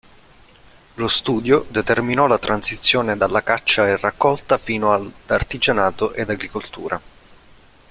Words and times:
Lo 0.95 1.07
studio 1.07 1.67
determinò 1.69 2.25
la 2.25 2.39
transizione 2.39 3.15
dalla 3.15 3.43
caccia 3.43 3.85
e 3.85 3.97
raccolta 3.97 4.57
fino 4.57 4.91
ad 4.91 5.07
artigianato 5.27 6.13
ed 6.13 6.31
agricoltura. 6.31 6.99